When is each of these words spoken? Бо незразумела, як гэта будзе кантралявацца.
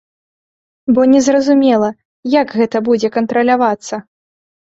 Бо 0.95 1.01
незразумела, 1.13 1.89
як 2.39 2.47
гэта 2.61 2.77
будзе 2.89 3.07
кантралявацца. 3.19 3.95